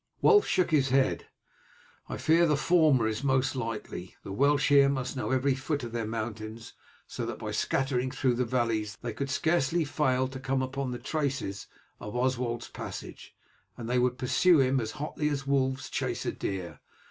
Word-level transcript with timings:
Wulf 0.19 0.47
shook 0.47 0.71
his 0.71 0.89
head. 0.89 1.27
"I 2.09 2.17
fear 2.17 2.47
the 2.47 2.57
former 2.57 3.07
is 3.07 3.23
most 3.23 3.55
likely. 3.55 4.15
The 4.23 4.31
Welsh 4.31 4.69
here 4.69 4.89
must 4.89 5.15
know 5.15 5.29
every 5.29 5.53
foot 5.53 5.83
of 5.83 5.91
their 5.91 6.07
mountains, 6.07 6.73
so 7.05 7.23
that 7.27 7.37
by 7.37 7.51
scattering 7.51 8.09
through 8.09 8.33
the 8.33 8.43
valleys 8.43 8.97
they 9.03 9.13
could 9.13 9.29
scarcely 9.29 9.85
fail 9.85 10.27
to 10.29 10.39
come 10.39 10.63
upon 10.63 10.89
the 10.89 10.97
traces 10.97 11.67
of 11.99 12.15
Oswald's 12.15 12.67
passage, 12.69 13.35
and 13.77 13.87
they 13.87 13.99
would 13.99 14.17
pursue 14.17 14.59
him 14.59 14.79
as 14.79 14.93
hotly 14.93 15.29
as 15.29 15.45
wolves 15.45 15.87
chase 15.87 16.25
a 16.25 16.31
deer. 16.31 16.79